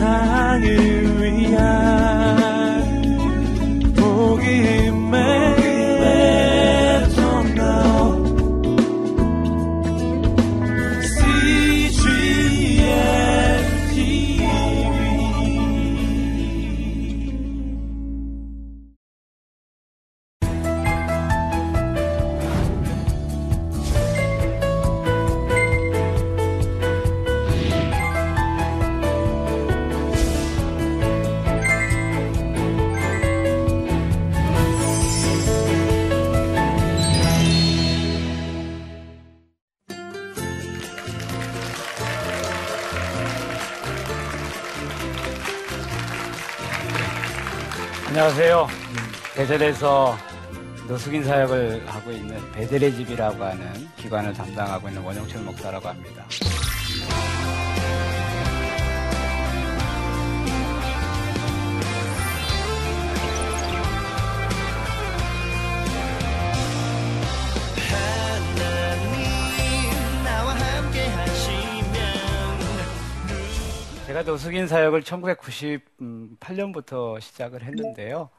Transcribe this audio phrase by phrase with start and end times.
[0.00, 1.09] 세상을
[49.50, 50.16] 베델에서
[50.86, 56.24] 노숙인 사역을 하고 있는 베델의 집이라고 하는 기관을 담당하고 있는 원영철 목사라고 합니다.
[74.06, 78.30] 제가 노숙인 사역을 1998년부터 시작을 했는데요.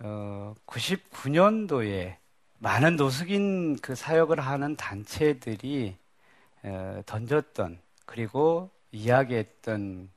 [0.00, 2.16] 어, 99년도에
[2.58, 5.96] 많은 노숙인 그 사역을 하는 단체들이
[6.64, 10.10] 어, 던졌던 그리고 이야기했던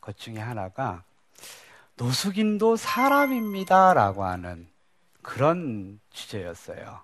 [0.00, 1.04] 것 중에 하나가
[1.96, 4.68] 노숙인도 사람입니다라고 하는
[5.22, 7.00] 그런 주제였어요.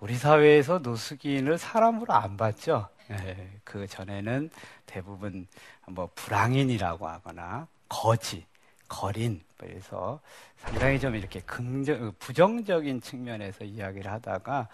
[0.00, 2.88] 우리 사회에서 노숙인을 사람으로 안 봤죠.
[3.08, 4.50] 네, 그 전에는
[4.84, 5.46] 대부분
[5.88, 8.46] 뭐 불황인이라고 하거나 거지,
[8.88, 10.20] 거린, 그래서
[10.56, 14.68] 상당히 좀 이렇게 긍정, 부정적인 측면에서 이야기를 하다가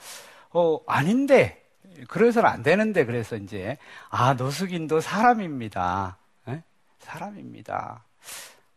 [0.50, 1.62] 어 아닌데
[2.08, 3.78] 그래서는 안 되는데 그래서 이제
[4.10, 6.18] 아 노숙인도 사람입니다.
[6.46, 6.62] 네?
[6.98, 8.04] 사람입니다.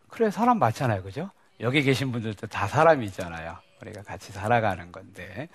[0.09, 1.30] 그래 사람 맞잖아요, 그죠?
[1.59, 3.58] 여기 계신 분들도 다 사람이잖아요.
[3.81, 5.50] 우리가 같이 살아가는 건데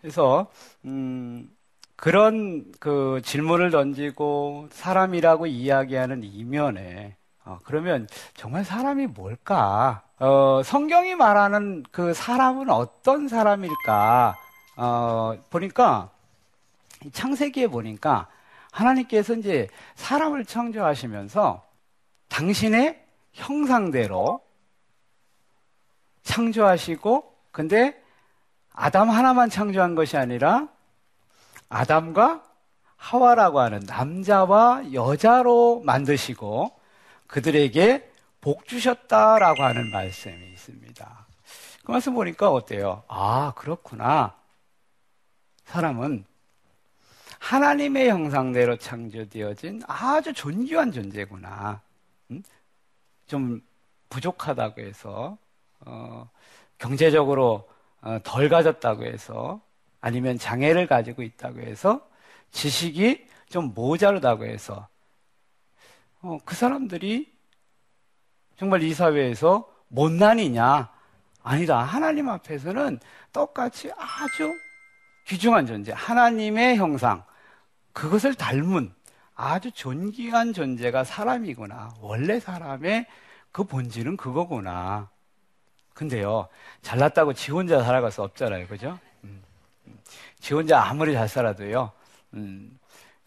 [0.00, 0.50] 그래서
[0.84, 1.50] 음.
[1.96, 10.03] 그런 그 질문을 던지고 사람이라고 이야기하는 이면에 어, 그러면 정말 사람이 뭘까?
[10.20, 14.36] 어, 성경이 말하는 그 사람은 어떤 사람일까?
[14.76, 16.10] 어, 보니까
[17.12, 18.28] 창세기에 보니까
[18.70, 21.64] 하나님께서 이제 사람을 창조하시면서
[22.28, 24.40] 당신의 형상대로
[26.22, 28.00] 창조하시고 근데
[28.72, 30.68] 아담 하나만 창조한 것이 아니라
[31.68, 32.42] 아담과
[32.96, 36.72] 하와라고 하는 남자와 여자로 만드시고
[37.26, 38.13] 그들에게
[38.44, 41.26] 복 주셨다라고 하는 말씀이 있습니다.
[41.82, 43.02] 그 말씀 보니까 어때요?
[43.08, 44.36] 아, 그렇구나.
[45.64, 46.26] 사람은
[47.38, 51.80] 하나님의 형상대로 창조되어진 아주 존귀한 존재구나.
[52.30, 52.42] 음?
[53.26, 53.62] 좀
[54.10, 55.38] 부족하다고 해서,
[55.80, 56.28] 어,
[56.76, 57.66] 경제적으로
[58.02, 59.62] 어, 덜 가졌다고 해서
[60.02, 62.06] 아니면 장애를 가지고 있다고 해서
[62.50, 64.86] 지식이 좀 모자르다고 해서
[66.20, 67.33] 어, 그 사람들이
[68.56, 70.90] 정말 이 사회에서 못난이냐?
[71.42, 71.78] 아니다.
[71.78, 72.98] 하나님 앞에서는
[73.32, 74.54] 똑같이 아주
[75.26, 77.24] 귀중한 존재, 하나님의 형상,
[77.92, 78.92] 그것을 닮은
[79.34, 81.94] 아주 존귀한 존재가 사람이구나.
[82.00, 83.06] 원래 사람의
[83.52, 85.10] 그 본질은 그거구나.
[85.92, 86.48] 근데요,
[86.82, 88.66] 잘났다고 지 혼자 살아갈 수 없잖아요.
[88.66, 88.98] 그죠?
[90.40, 91.92] 지 혼자 아무리 잘 살아도요,
[92.34, 92.78] 음,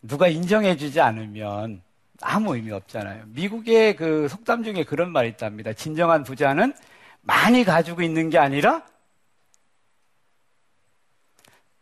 [0.03, 1.81] 누가 인정해주지 않으면
[2.21, 3.25] 아무 의미 없잖아요.
[3.27, 5.73] 미국의 그 속담 중에 그런 말이 있답니다.
[5.73, 6.73] 진정한 부자는
[7.21, 8.85] 많이 가지고 있는 게 아니라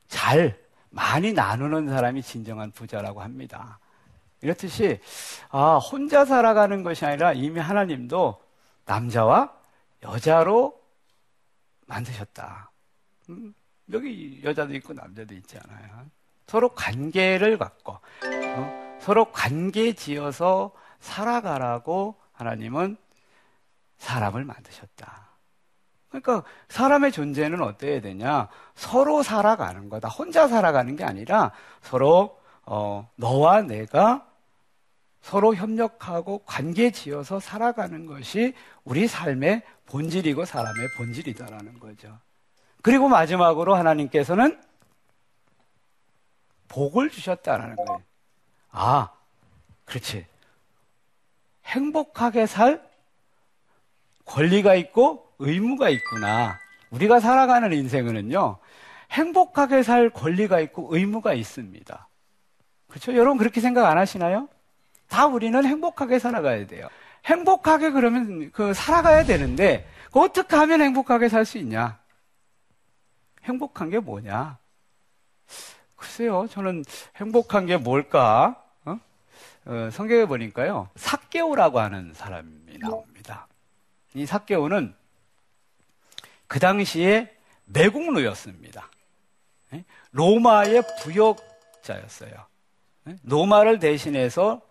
[0.08, 0.58] 잘,
[0.90, 3.80] 많이 나누는 사람이 진정한 부자라고 합니다.
[4.42, 5.00] 이렇듯이,
[5.50, 8.42] 아, 혼자 살아가는 것이 아니라 이미 하나님도
[8.86, 9.54] 남자와
[10.04, 10.80] 여자로
[11.88, 12.72] 만드셨다.
[13.30, 13.54] 음,
[13.92, 16.06] 여기 여자도 있고 남자도 있잖아요.
[16.48, 18.85] 서로 관계를 갖고 어?
[19.00, 22.98] 서로 관계 지어서 살아가라고 하나님은
[23.98, 25.26] 사람을 만드셨다.
[26.10, 28.48] 그러니까 사람의 존재는 어때야 되냐?
[28.74, 30.08] 서로 살아가는 거다.
[30.08, 31.52] 혼자 살아가는 게 아니라
[31.82, 34.28] 서로 어, 너와 내가
[35.22, 38.54] 서로 협력하고 관계 지어서 살아가는 것이
[38.84, 42.20] 우리 삶의 본질이고 사람의 본질이다라는 거죠.
[42.82, 44.62] 그리고 마지막으로 하나님께서는
[46.68, 48.02] 복을 주셨다라는 거예요.
[48.78, 49.10] 아,
[49.86, 50.26] 그렇지.
[51.66, 52.86] 행복하게 살
[54.26, 56.60] 권리가 있고 의무가 있구나.
[56.92, 58.58] 우리가 살아가는 인생은요,
[59.12, 62.08] 행복하게 살 권리가 있고 의무가 있습니다.
[62.90, 63.16] 그렇죠?
[63.16, 64.50] 여러분 그렇게 생각 안 하시나요?
[65.08, 66.88] 다 우리는 행복하게 살아가야 돼요.
[67.26, 71.98] 행복하게 그러면 그 살아가야 되는데 그 어떻게 하면 행복하게 살 수 있냐?
[73.44, 74.58] 행복한 게 뭐냐?
[75.96, 76.84] 글쎄요, 저는
[77.16, 78.62] 행복한 게 뭘까?
[79.66, 79.72] 어?
[79.72, 83.48] 어, 성경에 보니까요, 삭개오라고 하는 사람이 나옵니다.
[84.14, 84.96] 이 삭개오는
[86.48, 87.36] 그 당시에
[87.66, 88.90] 매국노였습니다.
[89.74, 89.84] 예?
[90.12, 92.32] 로마의 부역자였어요.
[93.08, 93.16] 예?
[93.24, 94.62] 로마를 대신해서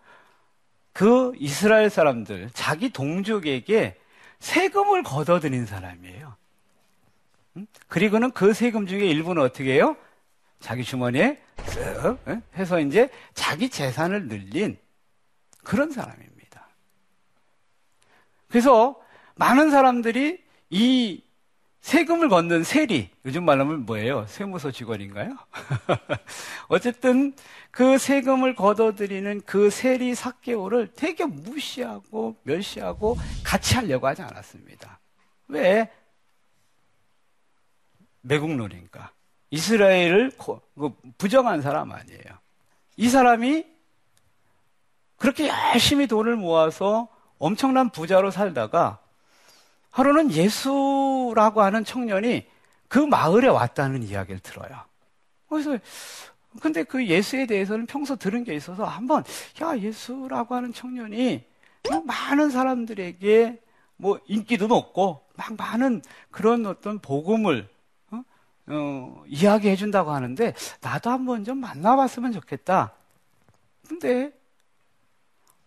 [0.93, 3.99] 그 이스라엘 사람들, 자기 동족에게
[4.39, 6.37] 세금을 걷어들인 사람이에요.
[7.89, 9.97] 그리고는 그 세금 중에 일부는 어떻게 해요?
[10.61, 14.77] 자기 주머니에 쓱 해서 이제 자기 재산을 늘린
[15.65, 16.69] 그런 사람입니다.
[18.49, 19.01] 그래서
[19.35, 21.25] 많은 사람들이 이
[21.81, 24.25] 세금을 걷는 세리, 요즘 말하면 뭐예요?
[24.27, 25.37] 세무서 직원인가요?
[26.69, 27.35] 어쨌든
[27.71, 34.99] 그 세금을 걷어들이는 그 세리 사개오를 되게 무시하고 멸시하고 같이 하려고 하지 않았습니다.
[35.49, 35.91] 왜?
[38.23, 39.13] 매국노리니까.
[39.51, 42.39] 이스라엘을 그 부정한 사람 아니에요.
[42.97, 43.74] 이 사람이
[45.25, 48.99] 그렇게 열심히 돈을 모아서 엄청난 부자로 살다가
[49.91, 52.47] 하루는 예수라고 하는 청년이
[52.89, 54.83] 그 마을에 왔다는 이야기를 들어요.
[55.49, 55.79] 그래서
[56.61, 59.25] 근데 그 예수에 대해서는 평소 들은 게 있어서 한번
[59.63, 61.43] 야 예수라고 하는 청년이
[62.05, 63.63] 많은 사람들에게
[63.97, 67.67] 뭐 인기도 높고 막 많은 그런 어떤 복음을
[68.11, 68.23] 어?
[68.67, 72.93] 어, 이야기해 준다고 하는데 나도 한번 좀 만나봤으면 좋겠다.
[73.89, 74.44] 근데 아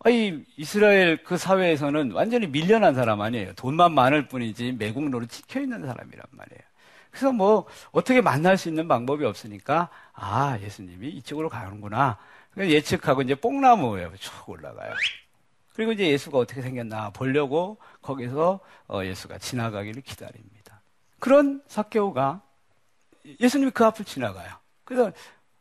[0.10, 3.54] 이 이스라엘 그 사회에서는 완전히 밀려난 사람 아니에요.
[3.54, 6.62] 돈만 많을 뿐이지 매국노로 찍혀 있는 사람이란 말이에요.
[7.10, 12.18] 그래서 뭐 어떻게 만날 수 있는 방법이 없으니까 아 예수님이 이쪽으로 가는구나.
[12.58, 14.94] 예측하고 이제 뽕나무에 쭉 올라가요.
[15.74, 20.82] 그리고 이제 예수가 어떻게 생겼나 보려고 거기서 어, 예수가 지나가기를 기다립니다.
[21.20, 22.42] 그런 사케오가
[23.40, 24.50] 예수님이 그 앞을 지나가요.
[24.84, 25.12] 그래서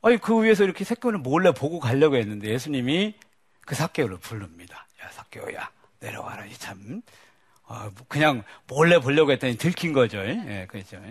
[0.03, 3.15] 아니 그 위에서 이렇게 세권을 몰래 보고 가려고 했는데 예수님이
[3.67, 4.87] 그 사케오를 부릅니다.
[5.03, 5.71] 야 사케오야
[6.01, 7.03] 내려와라 참
[7.65, 10.19] 어, 그냥 몰래 보려고 했더니 들킨 거죠.
[10.19, 11.03] 예, 그렇죠.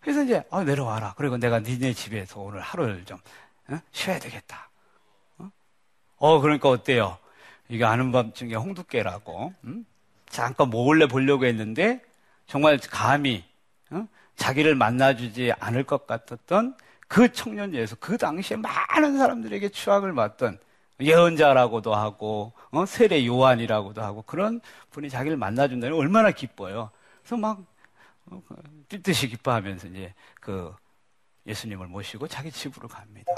[0.00, 1.14] 그래서 이제 아, 내려와라.
[1.16, 3.18] 그리고 내가 니네 집에서 오늘 하루를 좀
[3.68, 3.80] 어?
[3.92, 4.68] 쉬어야 되겠다.
[5.38, 5.50] 어?
[6.16, 6.40] 어?
[6.40, 7.16] 그러니까 어때요?
[7.68, 9.86] 이게 아는 밤 중에 홍두깨라고 음?
[10.28, 12.02] 잠깐 몰래 보려고 했는데
[12.48, 13.44] 정말 감히
[13.90, 14.08] 어?
[14.34, 16.74] 자기를 만나주지 않을 것 같았던
[17.06, 20.58] 그 청년 예수, 그 당시에 많은 사람들에게 추악을 받던
[21.00, 22.86] 예언자라고도 하고 어?
[22.86, 24.60] 세례 요한이라고도 하고 그런
[24.90, 26.90] 분이 자기를 만나준다니 얼마나 기뻐요.
[27.22, 27.60] 그래서 막
[28.26, 28.42] 어,
[28.88, 30.74] 뜻듯이 기뻐하면서 이제 그
[31.46, 33.32] 예수님을 모시고 자기 집으로 갑니다.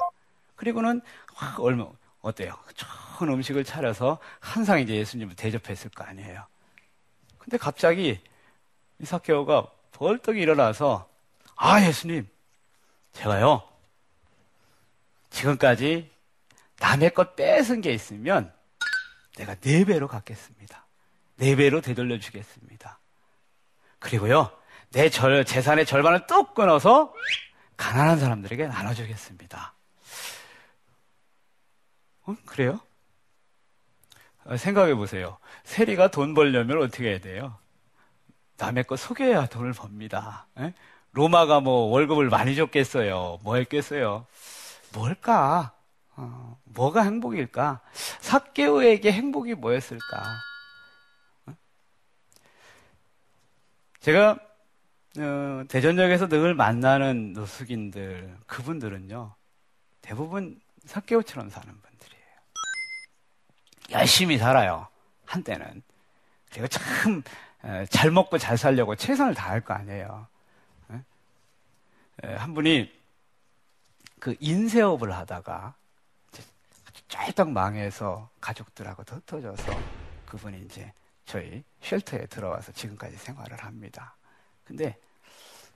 [0.56, 1.00] 그리고는
[1.35, 1.87] 확 얼마
[2.20, 2.55] 어때요?
[2.75, 6.44] 좋은 음식을 차려서 항상 이제 예수님을 대접했을 거 아니에요.
[7.38, 8.20] 근데 갑자기
[9.00, 11.08] 이사케오가 벌떡 일어나서
[11.56, 12.29] 아 예수님
[13.12, 13.62] 제가요
[15.31, 16.12] 지금까지
[16.82, 18.52] 남의 것 뺏은 게 있으면
[19.37, 20.84] 내가 네 배로 갚겠습니다.
[21.37, 22.99] 네 배로 되돌려 주겠습니다.
[24.00, 24.50] 그리고요,
[24.90, 27.14] 내 절, 재산의 절반을 뚝 끊어서
[27.76, 29.75] 가난한 사람들에게 나눠주겠습니다.
[32.25, 32.37] 어?
[32.46, 32.81] 그래요?
[34.44, 35.39] 어, 생각해 보세요.
[35.62, 37.56] 세리가 돈 벌려면 어떻게 해야 돼요?
[38.56, 40.48] 남의 거 속여야 돈을 법니다.
[40.58, 40.74] 에?
[41.12, 43.39] 로마가 뭐 월급을 많이 줬겠어요?
[43.43, 44.27] 뭐 했겠어요?
[44.93, 45.72] 뭘까?
[46.16, 47.81] 어, 뭐가 행복일까?
[48.20, 50.22] 사개오에게 행복이 뭐였을까?
[51.46, 51.54] 어?
[54.00, 54.38] 제가
[55.19, 59.34] 어, 대전역에서 늘 만나는 노숙인들 그분들은요
[60.00, 62.24] 대부분 사개오처럼 사는 분들이에요.
[63.92, 64.88] 열심히 살아요.
[65.26, 65.82] 한때는
[66.50, 70.26] 제가 참잘 먹고 잘 살려고 최선을 다할 거 아니에요.
[72.22, 72.92] 한 분이
[74.20, 75.74] 그 인쇄업을 하다가
[77.12, 79.72] 쫄딱 망해서 가족들하고 흩어져서
[80.26, 80.92] 그분이 이제
[81.26, 84.16] 저희 쉘터에 들어와서 지금까지 생활을 합니다.
[84.64, 84.96] 근데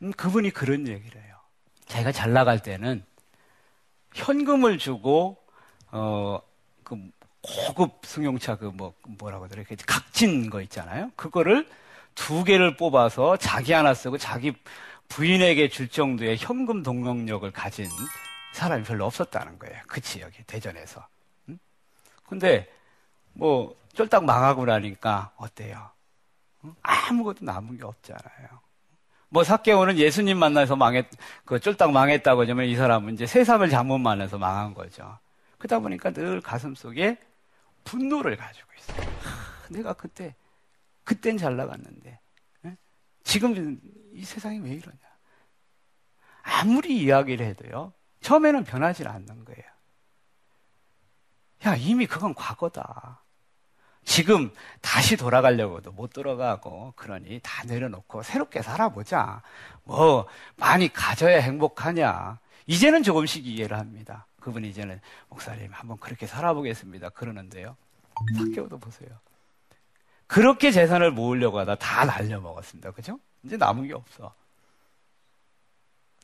[0.03, 1.37] 음, 그분이 그런 얘기를 해요.
[1.87, 3.05] 자기가 잘 나갈 때는
[4.15, 5.37] 현금을 주고
[5.93, 6.41] 어
[6.87, 6.97] 그
[7.43, 11.11] 고급 승용차 그 뭐 뭐라고 하더라 그 각진 거 있잖아요.
[11.17, 11.69] 그거를
[12.15, 14.53] 두 개를 뽑아서 자기 하나 쓰고 자기
[15.09, 17.89] 부인에게 줄 정도의 현금 동력력을 가진
[18.55, 19.81] 사람이 별로 없었다는 거예요.
[19.87, 21.07] 그 지역에 대전에서.
[22.29, 22.71] 근데
[23.33, 25.91] 뭐 쫄딱 망하고 나니까 어때요?
[26.83, 28.61] 아무것도 남은 게 없잖아요.
[29.29, 31.07] 뭐 사개오는 예수님 만나서 망했,
[31.45, 35.19] 그 쫄딱 망했다고 하면 이 사람은 이제 세상을 잘못 만나서 망한 거죠.
[35.59, 37.19] 그러다 보니까 늘 가슴 속에
[37.85, 39.01] 분노를 가지고 있어요.
[39.01, 40.35] 하, 내가 그때
[41.05, 42.19] 그땐 잘 나갔는데.
[42.67, 42.77] 예?
[43.25, 43.81] 지금
[44.13, 44.99] 이 세상이 왜 이러냐.
[46.43, 47.93] 아무리 이야기를 해도요.
[48.21, 49.65] 처음에는 변하지 않는 거예요.
[51.65, 53.23] 야, 이미 그건 과거다.
[54.05, 59.43] 지금 다시 돌아가려고도 못 돌아가고 그러니 다 내려놓고 새롭게 살아보자.
[59.83, 62.39] 뭐 많이 가져야 행복하냐.
[62.67, 64.27] 이제는 조금씩 이해를 합니다.
[64.41, 67.09] 그분이 이제는 목사님 한번 그렇게 살아보겠습니다.
[67.11, 67.77] 그러는데요.
[68.37, 69.09] 사개오도 보세요.
[70.29, 72.93] 그렇게 재산을 모으려고 하다 다 날려먹었습니다.
[72.93, 73.19] 그죠?
[73.43, 74.35] 이제 남은 게 없어.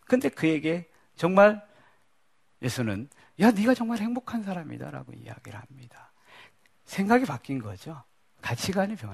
[0.05, 1.65] 근데 그에게 정말
[2.63, 3.09] 예수는
[3.41, 6.13] 야 네가 정말 행복한 사람이다라고 이야기를 합니다.
[6.85, 8.03] 생각이 바뀐 거죠.
[8.43, 9.09] 가치관이 뿐.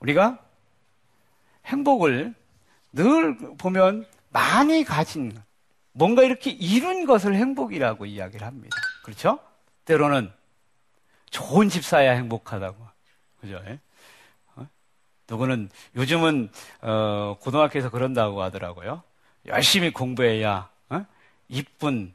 [0.00, 0.38] 우리가
[1.66, 2.34] 행복을
[2.92, 5.32] 늘 보면 많이 가진
[5.92, 8.76] 뭔가 이렇게 이룬 것을 행복이라고 이야기를 합니다.
[9.04, 9.38] 그렇죠?
[9.84, 10.30] 때로는
[11.30, 12.86] 좋은 집 사야 행복하다고.
[13.40, 13.60] 그죠?
[13.66, 13.80] 예?
[14.56, 14.66] 어?
[15.28, 16.50] 누구는 요즘은
[16.82, 19.02] 어, 고등학교에서 그런다고 하더라고요.
[19.46, 20.73] 열심히 공부해야 어?
[21.48, 22.14] 이쁜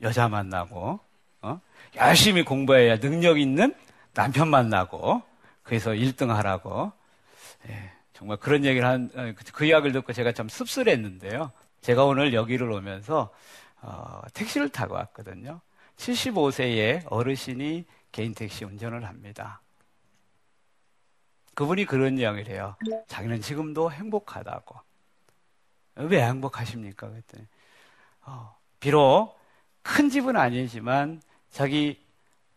[0.00, 1.00] 여자 만나고
[1.42, 1.60] 어?
[1.96, 3.74] 열심히 공부해야 능력 있는
[4.14, 5.22] 남편 만나고
[5.62, 6.92] 그래서 1등 하라고
[7.68, 11.52] 예, 정말 그런 얘기를 한, 어, 그, 그 이야기를 듣고 제가 참 씁쓸했는데요.
[11.80, 13.32] 제가 오늘 여기를 오면서
[13.82, 15.60] 어, 택시를 타고 왔거든요.
[15.96, 19.60] 75세의 어르신이 개인 택시 운전을 합니다.
[21.54, 22.76] 그분이 그런 이야기를 해요.
[23.08, 24.80] 자기는 지금도 행복하다고.
[25.96, 27.08] 왜 행복하십니까?
[27.08, 27.46] 그랬더니,
[28.22, 29.38] 어, 비록
[29.82, 31.98] 큰 집은 아니지만 자기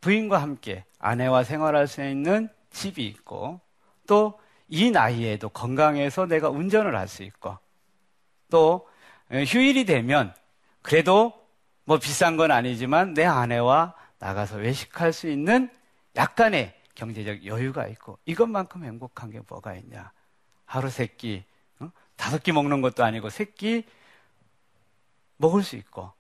[0.02, 3.60] 부인과 함께 아내와 생활할 수 있는 집이 있고
[4.08, 7.58] 또 이 나이에도 건강해서 내가 운전을 할 수 있고
[8.50, 8.88] 또
[9.30, 10.34] 휴일이 되면
[10.82, 11.34] 그래도
[11.86, 15.70] 뭐 비싼 건 아니지만 내 아내와 나가서 외식할 수 있는
[16.16, 20.12] 약간의 경제적 여유가 있고 이것만큼 행복한 게 뭐가 있냐.
[20.66, 21.44] 하루 세 끼,
[21.80, 21.92] 어?
[22.16, 23.86] 다섯 끼 먹는 것도 아니고 세 끼
[25.38, 26.12] 먹을 수 있고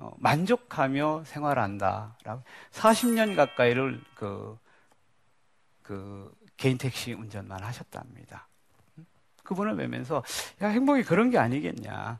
[0.00, 2.16] 어, 만족하며 생활한다.
[2.24, 4.58] 라고 40년 가까이를 그,
[5.82, 8.48] 그 개인 택시 운전만 하셨답니다.
[9.42, 10.22] 그분을 뵈면서
[10.62, 12.18] 야 행복이 그런 게 아니겠냐.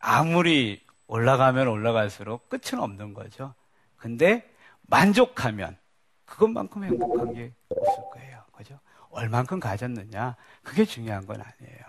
[0.00, 3.54] 아무리 올라가면 올라갈수록 끝은 없는 거죠.
[3.96, 4.48] 근데
[4.82, 5.76] 만족하면
[6.24, 8.42] 그것만큼 행복한 게 없을 거예요.
[8.52, 8.80] 그죠?
[9.10, 10.36] 얼만큼 가졌느냐?
[10.62, 11.82] 그게 중요한 건 아니에요.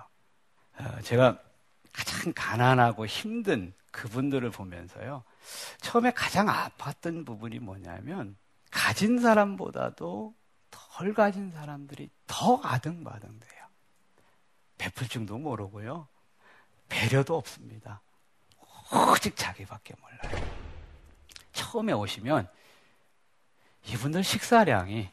[0.80, 1.40] 어, 제가
[2.00, 5.24] 가장 가난하고 힘든 그분들을 보면서요.
[5.82, 8.38] 처음에 가장 아팠던 부분이 뭐냐면
[8.72, 10.34] 가진 사람보다도
[10.72, 13.66] 덜 가진 사람들이 더 아등바등돼요.
[14.78, 16.08] 베풀 줄도 모르고요.
[16.88, 18.02] 배려도 없습니다.
[19.12, 20.50] 오직 자기밖에 몰라요.
[21.52, 22.48] 처음에 오시면
[23.88, 25.10] 이분들 식사량이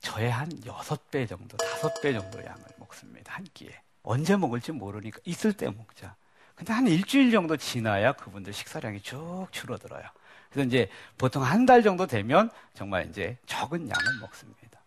[0.00, 3.34] 저의 한 여섯 배 정도, 다섯 배 정도 양을 먹습니다.
[3.34, 3.82] 한 끼에.
[4.10, 6.16] 언제 먹을지 모르니까 있을 때 먹자.
[6.56, 10.02] 근데 한 일주일 정도 지나야 그분들 식사량이 쭉 줄어들어요.
[10.50, 14.80] 그래서 이제 보통 한 달 정도 되면 정말 이제 적은 양을 먹습니다.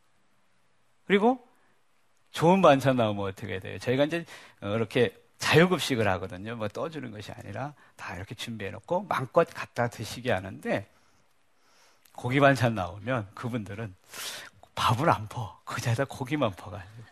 [1.07, 1.47] 그리고
[2.31, 3.79] 좋은 반찬 나오면 어떻게 돼요?
[3.79, 4.25] 저희가 이제
[4.61, 6.55] 이렇게 자유급식을 하거든요.
[6.55, 10.89] 뭐 떠주는 것이 아니라 다 이렇게 준비해놓고 마음껏 갖다 드시게 하는데
[12.13, 13.95] 고기 반찬 나오면 그분들은
[14.75, 15.59] 밥을 안 퍼.
[15.63, 17.03] 그 자리에다 고기만 퍼가지고.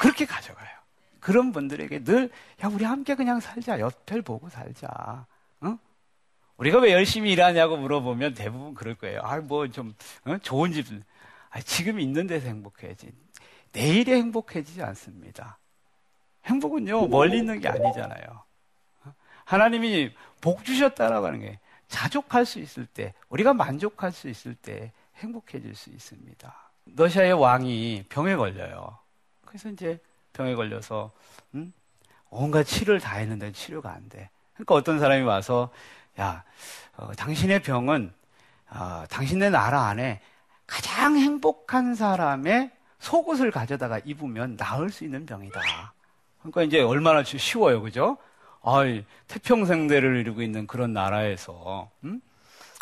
[0.00, 0.79] 그렇게 가져가요.
[1.20, 2.30] 그런 분들에게 늘,
[2.64, 3.78] 야, 우리 함께 그냥 살자.
[3.78, 5.26] 옆을 보고 살자.
[5.60, 5.78] 어?
[6.56, 9.20] 우리가 왜 열심히 일하냐고 물어보면 대부분 그럴 거예요.
[9.22, 10.38] 아, 뭐 좀, 어?
[10.38, 10.86] 좋은 집.
[11.50, 13.12] 아, 지금 있는 데서 행복해야지.
[13.72, 15.58] 내일에 행복해지지 않습니다.
[16.46, 18.42] 행복은요, 멀리 있는 게 아니잖아요.
[19.44, 21.58] 하나님이 복 주셨다라고 하는 게
[21.88, 26.70] 자족할 수 있을 때, 우리가 만족할 수 있을 때 행복해질 수 있습니다.
[26.96, 28.98] 러시아의 왕이 병에 걸려요.
[29.44, 30.00] 그래서 이제
[30.32, 31.12] 병에 걸려서,
[31.54, 31.72] 음?
[32.30, 34.30] 온갖 치료를 다 했는데 치료가 안 돼.
[34.54, 35.70] 그러니까 어떤 사람이 와서,
[36.20, 36.44] 야,
[36.96, 38.12] 어, 당신의 병은,
[38.70, 40.20] 어, 당신네 나라 안에
[40.66, 42.70] 가장 행복한 사람의
[43.00, 45.60] 속옷을 가져다가 입으면 나을 수 있는 병이다.
[46.38, 48.18] 그러니까 이제 얼마나 쉬워요, 그죠?
[48.62, 52.20] 아이, 태평생대를 이루고 있는 그런 나라에서, 음?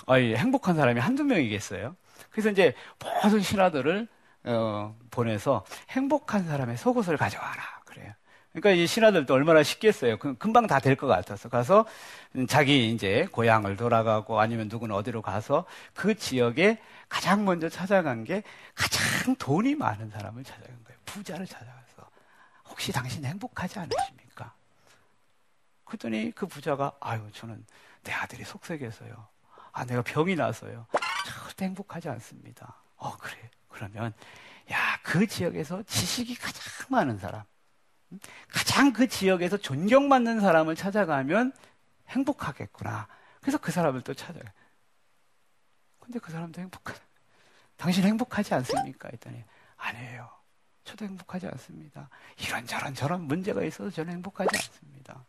[0.07, 1.97] 아이, 행복한 사람이 한두 명이겠어요?
[2.31, 2.75] 그래서 이제
[3.23, 4.09] 모든 신하들을,
[4.45, 7.63] 어, 보내서 행복한 사람의 속옷을 가져와라.
[7.85, 8.13] 그래요.
[8.53, 10.17] 그러니까 이 신하들도 얼마나 쉽겠어요.
[10.19, 11.87] 금방 다 될 것 같아서 가서
[12.49, 15.65] 자기 이제 고향을 돌아가고 아니면 누구는 어디로 가서
[15.95, 18.43] 그 지역에 가장 먼저 찾아간 게
[18.75, 20.99] 가장 돈이 많은 사람을 찾아간 거예요.
[21.05, 22.09] 부자를 찾아가서
[22.69, 24.53] 혹시 당신 행복하지 않으십니까?
[25.85, 27.65] 그랬더니 그 부자가 아유 저는
[28.03, 29.29] 내 아들이 속색해서요.
[29.73, 30.87] 아 내가 병이 나서요.
[31.27, 32.75] 절대 행복하지 않습니다.
[32.97, 33.37] 어 그래
[33.79, 34.13] 그러면
[34.73, 37.45] 야, 그 지역에서 지식이 가장 많은 사람,
[38.53, 41.53] 가장 그 지역에서 존경받는 사람을 찾아가면
[42.09, 43.07] 행복하겠구나.
[43.41, 44.53] 그래서 그 사람을 또 찾아가.
[46.01, 47.01] 근데 그 사람도 행복하다.
[47.77, 49.11] 당신 행복하지 않습니까?
[49.13, 49.45] 했더니
[49.77, 50.29] 아니에요.
[50.83, 52.09] 저도 행복하지 않습니다.
[52.39, 55.25] 이런저런 저런 문제가 있어서 저는 행복하지 않습니다.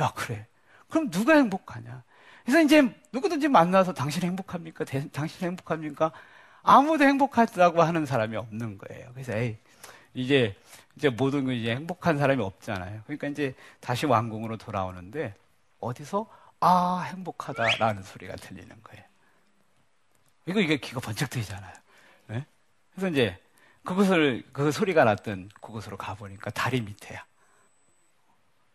[0.00, 0.46] 야, 그래.
[0.90, 2.02] 그럼 누가 행복하냐?
[2.44, 4.84] 그래서 이제 누구든지 만나서 당신 행복합니까?
[4.84, 6.12] 대, 당신 행복합니까?
[6.62, 9.10] 아무도 행복하다고 하는 사람이 없는 거예요.
[9.12, 9.56] 그래서 에이,
[10.14, 10.56] 이제
[10.96, 13.02] 이제 모든 거 이제 행복한 사람이 없잖아요.
[13.06, 15.34] 그러니까 이제 다시 왕궁으로 돌아오는데
[15.80, 16.28] 어디서
[16.60, 19.04] 아 행복하다라는 소리가 들리는 거예요.
[20.46, 21.72] 이거 이게 귀가 번쩍 뜨이잖아요.
[22.26, 22.46] 네?
[22.92, 23.38] 그래서 이제
[23.84, 27.24] 그것을 그 소리가 났던 그곳으로 가보니까 다리 밑에야.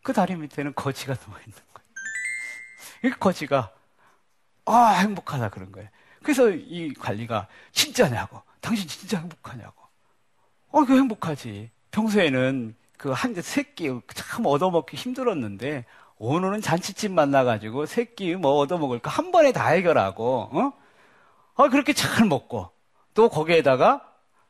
[0.04, 1.86] 그 다리 밑에는 거지가 누워 있는 거예요.
[3.04, 3.72] 이 거지가
[4.66, 5.90] 아 행복하다 그런 거예요.
[6.26, 9.76] 그래서 이 관리가 진짜냐고, 당신 진짜 행복하냐고.
[10.72, 11.70] 어, 그 행복하지.
[11.92, 15.86] 평소에는 그 한 새끼 참 얻어먹기 힘들었는데
[16.18, 20.74] 오늘은 잔치집 만나가지고 새끼 뭐 얻어먹을 거한 번에 다 해결하고, 어?
[21.56, 22.72] 어, 그렇게 잘 먹고,
[23.14, 24.02] 또 거기에다가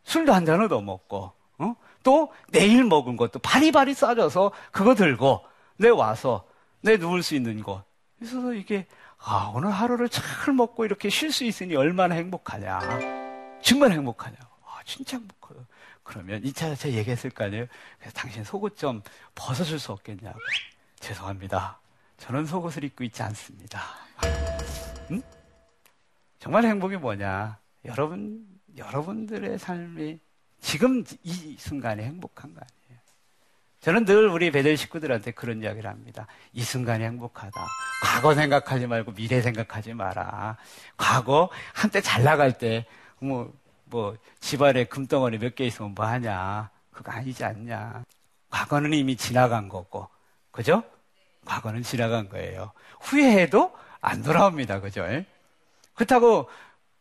[0.03, 1.75] 술도 한 잔을 더 먹고, 어?
[2.03, 5.41] 또 내일 먹은 것도 바리바리 싸줘서 그거 들고,
[5.77, 6.47] 내 와서,
[6.81, 7.83] 내 누울 수 있는 곳.
[8.19, 8.87] 그래서 이게,
[9.27, 12.79] 아, 오늘 하루를 잘 먹고 이렇게 쉴 수 있으니 얼마나 행복하냐.
[13.59, 14.35] 정말 행복하냐.
[14.39, 15.61] 아, 진짜 행복하다.
[16.03, 17.65] 그러면 2차 제가 얘기했을 거 아니에요?
[17.97, 19.01] 그래서 당신 속옷 좀
[19.33, 20.37] 벗어줄 수 없겠냐고.
[20.99, 21.79] 죄송합니다.
[22.17, 23.81] 저는 속옷을 입고 있지 않습니다.
[25.09, 25.23] 응?
[26.37, 27.57] 정말 행복이 뭐냐?
[27.85, 28.45] 여러분,
[28.77, 30.19] 여러분들의 삶이
[30.61, 32.74] 지금 이 순간에 행복한 거 아니에요?
[33.85, 36.25] 저는 늘 우리 배들 식구들한테 그런 이야기를 합니다.
[36.53, 37.51] 이 순간이 행복하다.
[38.01, 40.57] 과거 생각하지 말고 미래 생각하지 마라.
[40.97, 42.87] 과거 한때 잘 나갈 때,
[43.19, 46.71] 뭐, 뭐, 집안에 금덩어리 몇 개 있으면 뭐 하냐.
[46.91, 48.05] 그거 아니지 않냐.
[48.49, 50.07] 과거는 이미 지나간 거고.
[50.49, 50.83] 그죠?
[51.45, 52.71] 과거는 지나간 거예요.
[53.01, 54.79] 후회해도 안 돌아옵니다.
[54.81, 55.05] 그죠?
[55.93, 56.49] 그렇다고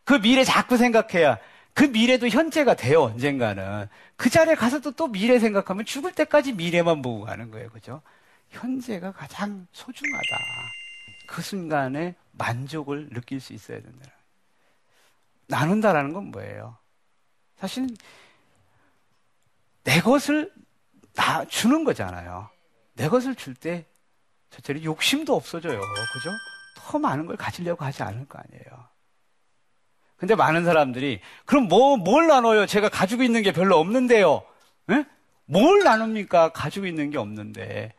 [0.04, 1.38] 그 미래 자꾸 생각해야
[1.74, 3.88] 그 미래도 현재가 돼요, 언젠가는.
[4.16, 8.00] 그 자리에 가서도 또 미래 생각하면 죽을 때까지 미래만 보고 가는 거예요, 그죠?
[8.50, 10.26] 현재가 가장 소중하다.
[11.26, 14.10] 그 순간에 만족을 느낄 수 있어야 된다.
[15.48, 16.78] 나눈다라는 건 뭐예요?
[17.58, 17.88] 사실
[19.82, 20.52] 내 것을
[21.14, 22.48] 나 주는 거잖아요.
[22.94, 23.84] 내 것을 줄 때
[24.50, 25.80] 저처럼 욕심도 없어져요.
[26.12, 26.30] 그죠?
[26.76, 28.88] 더 많은 걸 가지려고 하지 않을 거 아니에요.
[30.16, 32.66] 근데 많은 사람들이 그럼 뭐 뭘 나눠요?
[32.66, 34.42] 제가 가지고 있는 게 별로 없는데요.
[34.90, 35.04] 에?
[35.46, 36.50] 뭘 나눕니까?
[36.52, 37.92] 가지고 있는 게 없는데.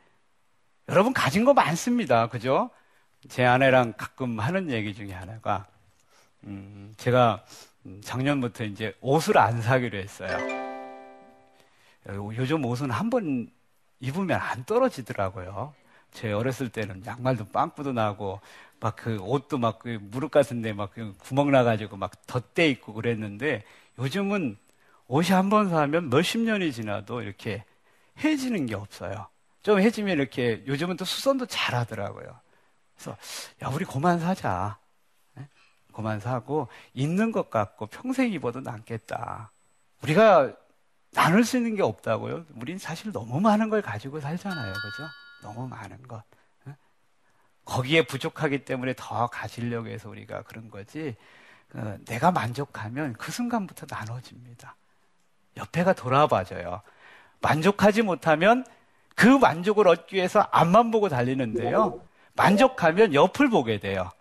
[0.90, 2.28] 여러분 가진 거 많습니다.
[2.28, 2.70] 그죠?
[3.28, 5.66] 제 아내랑 가끔 하는 얘기 중에 하나가
[6.44, 7.44] 음, 제가
[8.04, 10.38] 작년부터 이제 옷을 안 사기로 했어요.
[12.38, 13.50] 요즘 옷은 한 번
[14.00, 15.74] 입으면 안 떨어지더라고요.
[16.16, 18.42] 제 어렸을 때는 양말도 빵꾸도 나고
[18.80, 23.64] 막 그 옷도 막 그 무릎 같은데 막 그 구멍 나가지고 막 덧대 있고 그랬는데
[24.00, 24.58] 요즘은
[25.08, 27.64] 옷이 한 번 사면 몇십 년이 지나도 이렇게
[28.24, 29.28] 해지는 게 없어요.
[29.64, 32.40] 좀 해지면 이렇게 요즘은 또 수선도 잘 하더라고요.
[32.96, 33.18] 그래서
[33.64, 34.78] 야 우리 그만 사자.
[35.36, 35.48] 네?
[35.94, 39.52] 그만 사고 있는 것 같고 평생 입어도 남겠다.
[40.04, 40.56] 우리가
[41.14, 42.46] 나눌 수 있는 게 없다고요.
[42.56, 44.82] 우린 사실 너무 많은 걸 가지고 살잖아요.
[44.82, 45.14] 그죠?
[45.46, 46.24] 너무 많은 것.
[47.66, 51.16] 거기에 부족하기 때문에 더 가지려고 해서 우리가 그런 거지.
[51.74, 54.76] 어, 내가 만족하면 그 순간부터 나눠집니다.
[55.58, 56.82] 옆에가 돌아봐줘요.
[57.42, 58.66] 만족하지 못하면
[59.16, 62.02] 그 만족을 얻기 위해서 앞만 보고 달리는데요.
[62.34, 64.12] 만족하면 옆을 보게 돼요.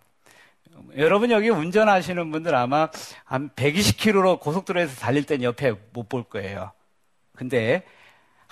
[0.97, 2.89] 여러분 여기 운전하시는 분들 아마
[3.23, 6.71] 한 120km로 고속도로에서 달릴 땐 옆에 못 볼 거예요.
[7.35, 7.83] 근데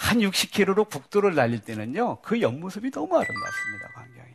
[0.03, 4.33] 한 60km로 국도를 달릴 때는요, 그 옆모습이 너무 아름답습니다, 광경이.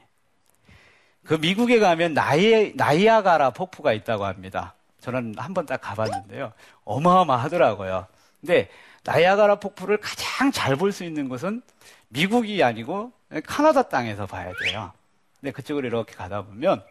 [1.24, 4.74] 그 미국에 가면 나이, 나이아가라 폭포가 있다고 합니다.
[5.00, 6.52] 저는 한 번 딱 가봤는데요.
[6.84, 8.06] 어마어마하더라고요.
[8.40, 8.70] 근데
[9.04, 11.60] 나이아가라 폭포를 가장 잘 볼 수 있는 곳은
[12.08, 13.12] 미국이 아니고
[13.46, 14.92] 카나다 땅에서 봐야 돼요.
[15.38, 16.82] 근데 그쪽으로 이렇게 가다 보면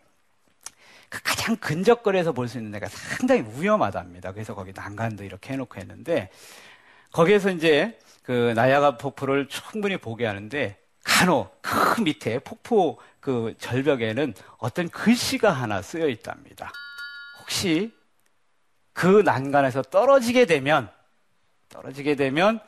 [1.09, 4.33] 그 가장 근접거리에서 볼 수 있는 데가 상당히 위험하답니다.
[4.33, 6.29] 그래서 거기 난간도 이렇게 해놓고 했는데
[7.11, 14.89] 거기에서 이제 그 나야가 폭포를 충분히 보게 하는데 간혹 그 밑에 폭포 그 절벽에는 어떤
[14.89, 16.69] 글씨가 하나 쓰여 있답니다.
[17.39, 17.93] 혹시
[18.91, 20.89] 그 난간에서 떨어지게 되면
[21.69, 22.59] 떨어지게 되면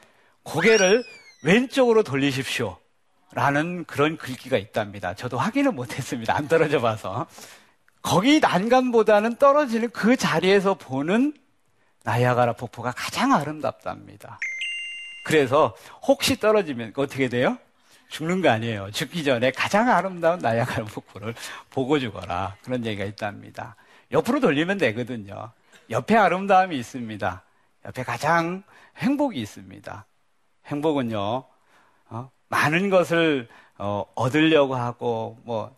[0.43, 1.04] 고개를
[1.43, 2.78] 왼쪽으로 돌리십시오.
[3.34, 5.13] 라는 그런 글귀가 있답니다.
[5.13, 6.38] 저도 확인을 못했습니다.
[6.38, 7.28] 안 떨어져 봐서.
[8.02, 11.34] 거기 난간보다는 떨어지는 그 자리에서 보는
[12.06, 14.39] 나이아가라 폭포가 가장 아름답답니다.
[15.30, 17.56] 그래서 혹시 떨어지면 어떻게 돼요?
[18.08, 18.89] 죽는 거 아니에요.
[18.89, 21.36] 죽기 전에 가장 아름다운 나이아가라 폭포를
[21.70, 22.58] 보고 죽어라.
[22.63, 23.76] 그런 얘기가 있답니다.
[24.12, 25.52] 옆으로 돌리면 되거든요.
[25.92, 27.44] 옆에 아름다움이 있습니다.
[27.86, 28.63] 옆에 가장
[28.98, 30.08] 행복이 있습니다.
[30.65, 31.44] 행복은요,
[32.10, 35.78] 어, 많은 것을 어, 얻으려고 하고 뭐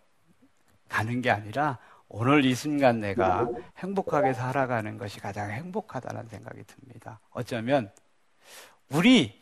[0.87, 7.19] 가는 게 아니라 오늘 이 순간 내가 행복하게 살아가는 것이 가장 행복하다는 생각이 듭니다.
[7.31, 7.91] 어쩌면
[8.89, 9.40] 우리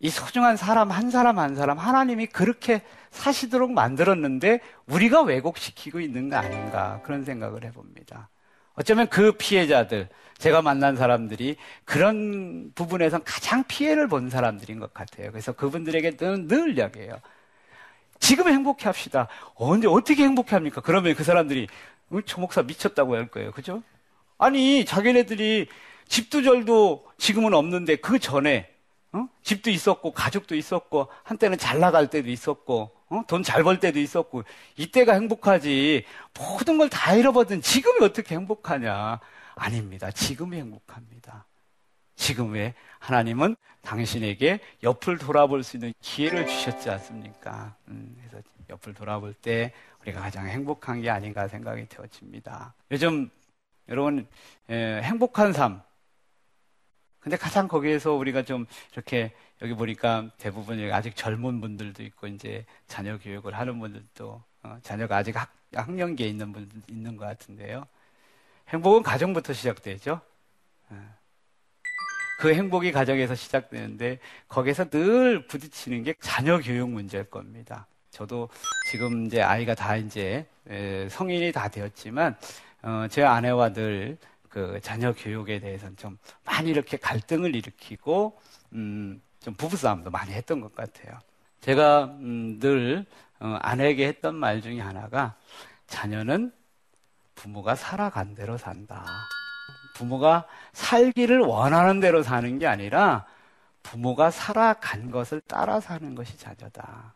[0.00, 6.36] 이 소중한 사람 한 사람 한 사람 하나님이 그렇게 사시도록 만들었는데 우리가 왜곡시키고 있는 거
[6.36, 8.30] 아닌가 그런 생각을 해봅니다.
[8.74, 10.08] 어쩌면 그 피해자들,
[10.38, 15.30] 제가 만난 사람들이 그런 부분에서 가장 피해를 본 사람들인 것 같아요.
[15.32, 17.20] 그래서 그분들에게 늘, 늘 이야기해요.
[18.20, 19.28] 지금 행복해 합시다.
[19.54, 20.80] 언제, 어떻게 행복해 합니까?
[20.80, 21.68] 그러면 그 사람들이,
[22.10, 23.50] 어, 초목사 미쳤다고 할 거예요.
[23.52, 23.82] 그죠?
[24.38, 25.68] 아니, 자기네들이
[26.08, 28.70] 집도 절도 지금은 없는데 그 전에,
[29.12, 29.28] 어?
[29.42, 33.22] 집도 있었고, 가족도 있었고, 한때는 잘 나갈 때도 있었고, 어?
[33.26, 34.44] 돈 잘 벌 때도 있었고,
[34.76, 36.04] 이때가 행복하지.
[36.38, 39.20] 모든 걸 다 잃어버린 지금이 어떻게 행복하냐.
[39.56, 40.10] 아닙니다.
[40.10, 41.46] 지금이 행복합니다.
[42.16, 47.74] 지금에 하나님은 당신에게 옆을 돌아볼 수 있는 기회를 주셨지 않습니까?
[47.88, 52.74] 음, 그래서 옆을 돌아볼 때 우리가 가장 행복한 게 아닌가 생각이 되어집니다.
[52.90, 53.30] 요즘
[53.88, 54.26] 여러분
[54.68, 55.80] 에, 행복한 삶.
[57.20, 63.18] 근데 가장 거기에서 우리가 좀 이렇게 여기 보니까 대부분 아직 젊은 분들도 있고 이제 자녀
[63.18, 67.86] 교육을 하는 분들도 어, 자녀가 아직 학, 학년기에 있는 분들 있는 것 같은데요.
[68.68, 70.20] 행복은 가정부터 시작되죠.
[70.88, 71.14] 어.
[72.40, 77.86] 그 행복이 가정에서 시작되는데 거기서 늘 부딪히는 게 자녀 교육 문제일 겁니다.
[78.10, 78.48] 저도
[78.90, 80.46] 지금 이제 아이가 다 이제
[81.10, 82.36] 성인이 다 되었지만
[82.82, 84.16] 어, 제 아내와 늘
[84.50, 88.38] 그 자녀 교육에 대해서는 좀 많이 이렇게 갈등을 일으키고
[88.74, 91.18] 음, 좀 부부싸움도 많이 했던 것 같아요.
[91.60, 93.06] 제가 음, 늘
[93.38, 95.36] 어, 아내에게 했던 말 중에 하나가
[95.86, 96.52] 자녀는
[97.36, 99.06] 부모가 살아간 대로 산다.
[99.94, 103.26] 부모가 살기를 원하는 대로 사는 게 아니라
[103.82, 107.14] 부모가 살아간 것을 따라 사는 것이 자녀다.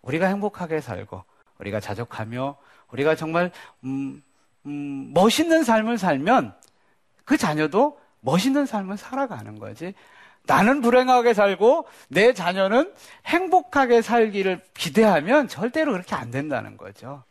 [0.00, 1.22] 우리가 행복하게 살고
[1.58, 2.56] 우리가 자족하며
[2.88, 3.52] 우리가 정말
[3.84, 4.22] 음,
[4.66, 6.54] 음, 멋있는 삶을 살면
[7.24, 9.94] 그 자녀도 멋있는 삶을 살아가는 거지.
[10.44, 12.92] 나는 불행하게 살고 내 자녀는
[13.26, 17.22] 행복하게 살기를 기대하면 절대로 그렇게 안 된다는 거죠.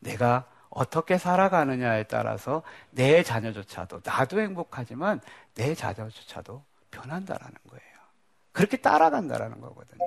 [0.00, 5.20] 내가 어떻게 살아가느냐에 따라서 내 자녀조차도 나도 행복하지만
[5.54, 7.82] 내 자녀조차도 변한다라는 거예요.
[8.52, 10.06] 그렇게 따라간다라는 거거든요.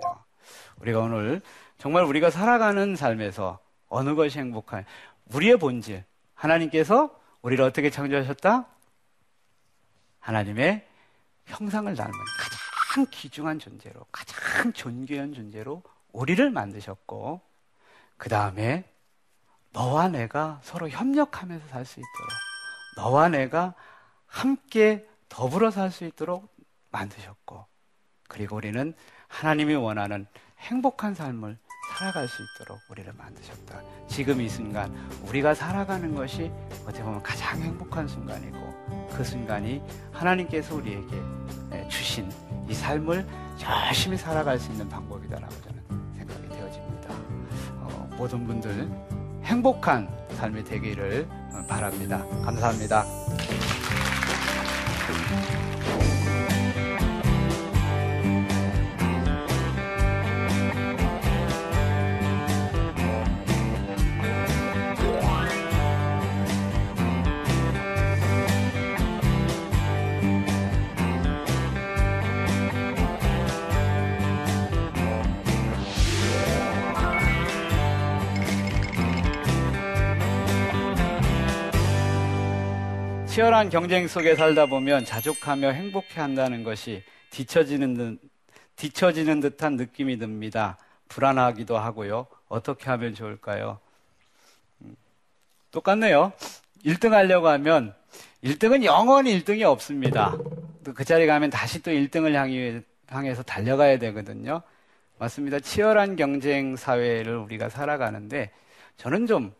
[0.78, 1.42] 우리가 오늘
[1.78, 4.86] 정말 우리가 살아가는 삶에서 어느 것이 행복한
[5.34, 8.66] 우리의 본질 하나님께서 우리를 어떻게 창조하셨다?
[10.22, 10.88] 하나님의
[11.46, 17.42] 형상을 닮은 가장 귀중한 존재로, 가장 존귀한 존재로 우리를 만드셨고,
[18.18, 18.86] 그 다음에
[19.72, 22.30] 너와 내가 서로 협력하면서 살 수 있도록,
[22.98, 23.74] 너와 내가
[24.28, 26.54] 함께 더불어 살 수 있도록
[26.92, 27.66] 만드셨고,
[28.28, 28.94] 그리고 우리는
[29.28, 30.28] 하나님이 원하는
[30.60, 31.58] 행복한 삶을
[31.92, 33.82] 살아갈 수 있도록 우리를 만드셨다.
[34.08, 34.94] 지금 이 순간
[35.28, 36.52] 우리가 살아가는 것이
[36.84, 41.22] 어떻게 보면 가장 행복한 순간이고 그 순간이 하나님께서 우리에게
[41.70, 42.32] 네, 주신
[42.68, 43.28] 이 삶을
[43.62, 45.84] 열심히 살아갈 수 있는 방법이다라고 저는
[46.18, 47.10] 생각이 되어집니다.
[47.76, 48.90] 어, 모든 분들
[49.44, 51.28] 행복한 삶이 되기를
[51.68, 52.26] 바랍니다.
[52.44, 53.21] 감사합니다.
[83.42, 87.02] 치열한 경쟁 속에 살다 보면 자족하며 행복해 한다는 것이
[87.32, 88.20] 뒤처지는 듯,
[88.76, 90.78] 뒤처지는 듯한 느낌이 듭니다.
[91.08, 92.28] 불안하기도 하고요.
[92.50, 93.80] 어떻게 하면 좋을까요?
[94.82, 94.96] 음,
[95.72, 96.34] 똑같네요.
[96.86, 97.96] 1등 하려고 하면
[98.44, 100.38] 1등은 영원히 1등이 없습니다.
[100.94, 104.62] 그 자리에 가면 다시 또 1등을 향해, 향해서 달려가야 되거든요.
[105.18, 105.60] 맞습니다.
[105.60, 108.52] 치열한 경쟁 사회를 우리가 살아가는데
[108.98, 109.52] 저는 좀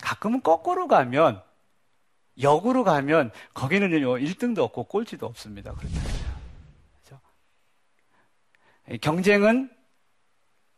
[0.00, 1.42] 가끔은 거꾸로 가면
[2.42, 5.74] 역으로 가면 거기는요 1등도 없고 꼴찌도 없습니다.
[5.74, 7.20] 그렇죠?
[9.00, 9.70] 경쟁은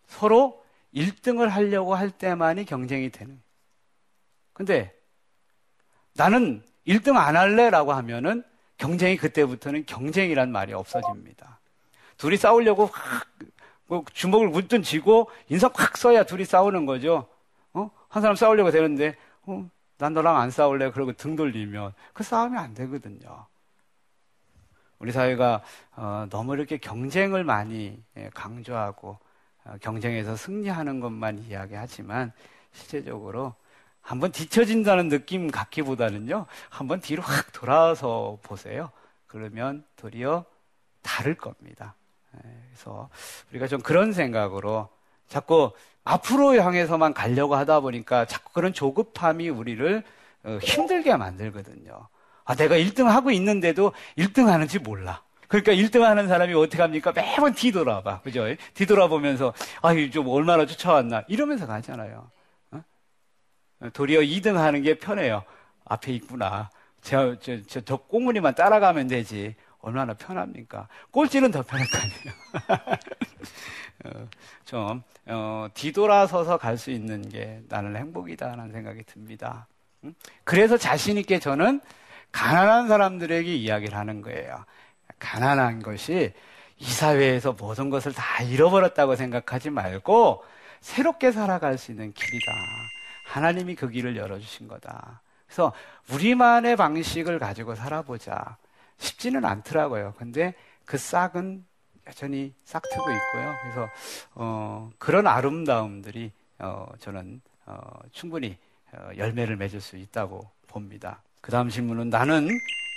[0.06, 0.62] 서로
[0.94, 3.40] 1등을 하려고 할 때만이 경쟁이 되는.
[4.52, 4.94] 근데
[6.14, 8.44] 나는 1등 안 할래라고 하면은
[8.76, 11.60] 경쟁이 그때부터는 경쟁이란 말이 없어집니다.
[12.16, 13.28] 둘이 싸우려고 확,
[13.86, 17.28] 뭐 주먹을 문든 쥐고 인상 확 써야 둘이 싸우는 거죠.
[17.72, 17.90] 어?
[18.08, 19.68] 한 사람 싸우려고 되는데, 어?
[19.98, 20.90] 난 너랑 안 싸울래.
[20.90, 23.46] 그러고 등 돌리면 그 싸움이 안 되거든요.
[24.98, 25.62] 우리 사회가
[25.96, 29.18] 어, 너무 이렇게 경쟁을 많이 예, 강조하고
[29.64, 32.32] 어, 경쟁에서 승리하는 것만 이야기하지만
[32.72, 33.54] 실제적으로
[34.00, 38.90] 한번 뒤처진다는 느낌 갖기보다는요, 한번 뒤로 확 돌아서 보세요.
[39.26, 40.44] 그러면 도리어
[41.02, 41.94] 다를 겁니다.
[42.36, 43.08] 예, 그래서
[43.50, 44.88] 우리가 좀 그런 생각으로
[45.26, 45.72] 자꾸
[46.04, 50.02] 앞으로 향해서만 가려고 하다 보니까 자꾸 그런 조급함이 우리를
[50.44, 52.08] 어, 힘들게 만들거든요.
[52.44, 55.22] 아, 내가 1등 하고 있는데도 1등 하는지 몰라.
[55.46, 57.12] 그러니까 1등 하는 사람이 어떻게 합니까?
[57.12, 58.22] 매번 뒤돌아봐.
[58.22, 58.46] 그죠?
[58.74, 61.24] 뒤돌아보면서, 아, 좀 얼마나 쫓아왔나.
[61.28, 62.30] 이러면서 가잖아요.
[62.72, 62.80] 어?
[63.92, 65.44] 도리어 2등 하는 게 편해요.
[65.84, 66.70] 앞에 있구나.
[67.02, 69.54] 저, 저, 저, 저 꽁무니만 따라가면 되지.
[69.80, 70.88] 얼마나 편합니까?
[71.10, 72.98] 꼴찌는 더 편할 거 아니에요.
[74.04, 74.28] 어,
[74.64, 79.66] 좀 어, 뒤돌아서서 갈 수 있는 게 나는 행복이다라는 생각이 듭니다.
[80.44, 81.80] 그래서 자신 있게 저는
[82.32, 84.64] 가난한 사람들에게 이야기를 하는 거예요.
[85.18, 86.32] 가난한 것이
[86.78, 90.44] 이 사회에서 모든 것을 다 잃어버렸다고 생각하지 말고
[90.80, 92.52] 새롭게 살아갈 수 있는 길이다.
[93.26, 95.20] 하나님이 그 길을 열어주신 거다.
[95.46, 95.72] 그래서
[96.10, 98.56] 우리만의 방식을 가지고 살아보자.
[98.98, 100.14] 쉽지는 않더라고요.
[100.18, 101.64] 근데 그 싹은
[102.06, 103.54] 여전히 싹트고 있고요.
[103.62, 103.88] 그래서
[104.34, 107.80] 어, 그런 아름다움들이 어, 저는 어,
[108.12, 108.56] 충분히
[108.92, 111.22] 어, 열매를 맺을 수 있다고 봅니다.
[111.40, 112.48] 그 다음 질문은 나는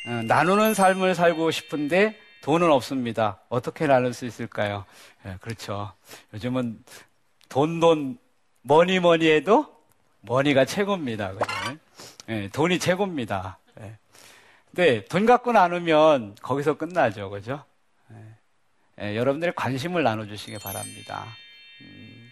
[0.07, 3.39] 어, 나누는 삶을 살고 싶은데 돈은 없습니다.
[3.49, 4.85] 어떻게 나눌 수 있을까요?
[5.25, 5.91] 예, 그렇죠.
[6.33, 6.83] 요즘은
[7.49, 8.19] 돈, 돈,
[8.61, 9.75] 뭐니, 뭐니 해도
[10.21, 11.33] money가 최고입니다.
[11.33, 11.45] 그죠?
[12.29, 13.57] 예, 돈이 최고입니다.
[13.81, 13.97] 예.
[14.67, 17.29] 근데 돈 갖고 나누면 거기서 끝나죠.
[17.29, 17.63] 그죠?
[19.01, 21.25] 예, 여러분들의 관심을 나눠주시기 바랍니다.
[21.81, 22.31] 음,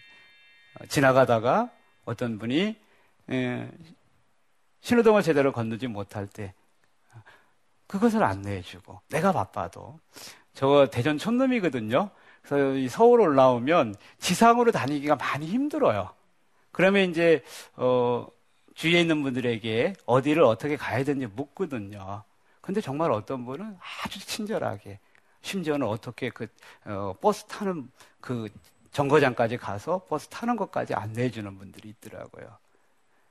[0.80, 1.70] 어, 지나가다가
[2.04, 2.76] 어떤 분이
[3.30, 3.70] 예,
[4.80, 6.54] 신호등을 제대로 건너지 못할 때
[7.86, 9.98] 그것을 안내해주고 내가 바빠도
[10.54, 12.10] 저 대전 촌놈이거든요.
[12.42, 16.14] 그래서 서울 올라오면 지상으로 다니기가 많이 힘들어요.
[16.70, 17.42] 그러면 이제
[17.76, 18.26] 어,
[18.74, 22.24] 주위에 있는 분들에게 어디를 어떻게 가야 되는지 묻거든요.
[22.60, 24.98] 근데 정말 어떤 분은 아주 친절하게
[25.44, 26.48] 심지어는 어떻게 그
[26.84, 28.48] 어, 버스 타는 그
[28.90, 32.56] 정거장까지 가서 버스 타는 것까지 안내해 주는 분들이 있더라고요.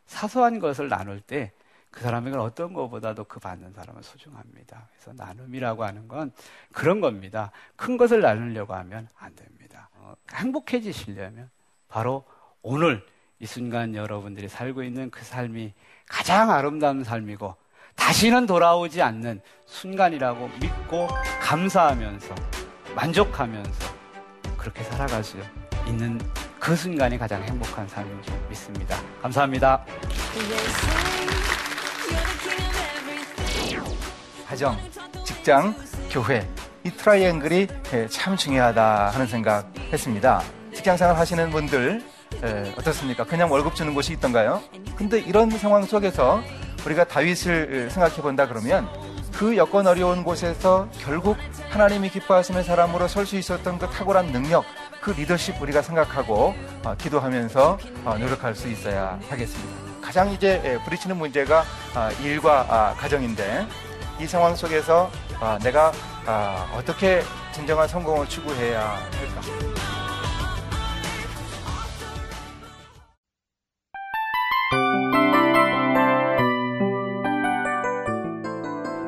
[0.06, 1.52] 사소한 것을 나눌 때
[1.94, 4.90] 그 사람에게는 어떤 것보다도 그 받는 사람은 소중합니다.
[4.92, 6.32] 그래서 나눔이라고 하는 건
[6.74, 7.52] 그런 겁니다.
[7.76, 9.90] 큰 것을 나누려고 하면 안 됩니다.
[9.98, 11.52] 어, 행복해지시려면
[11.88, 12.26] 바로
[12.64, 13.06] 오늘
[13.40, 15.74] 이 순간 여러분들이 살고 있는 그 삶이
[16.08, 17.56] 가장 아름다운 삶이고
[17.96, 21.08] 다시는 돌아오지 않는 순간이라고 믿고
[21.42, 22.36] 감사하면서
[22.96, 23.94] 만족하면서
[24.58, 25.38] 그렇게 살아갈 수
[25.88, 26.20] 있는
[26.60, 28.98] 그 순간이 가장 행복한 삶인 줄 믿습니다.
[29.22, 29.84] 감사합니다.
[34.48, 34.78] 가정,
[35.26, 35.76] 직장,
[36.10, 36.48] 교회
[36.84, 37.68] 이 트라이앵글이
[38.10, 40.42] 참 중요하다 하는 생각 했습니다.
[40.74, 42.04] 직장생활 하시는 분들
[42.78, 43.24] 어떻습니까?
[43.24, 44.62] 그냥 월급 주는 곳이 있던가요?
[44.96, 46.44] 근데 이런 상황 속에서
[46.86, 48.88] 우리가 다윗을 생각해 본다 그러면
[49.34, 51.38] 그 여건 어려운 곳에서 결국
[51.70, 54.64] 하나님이 기뻐하시는 사람으로 설 수 있었던 그 탁월한 능력,
[55.02, 59.74] 그 리더십 우리가 생각하고 어, 기도하면서 어, 노력할 수 있어야 하겠습니다.
[60.02, 61.64] 가장 이제 예, 부딪히는 문제가
[61.96, 63.66] 아, 일과 아, 가정인데
[64.20, 65.92] 이 상황 속에서 아, 내가
[66.78, 67.22] 어떻게
[67.54, 69.93] 진정한 성공을 추구해야 할까?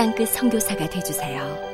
[0.00, 1.69] 땅끝 성교사가 되주세요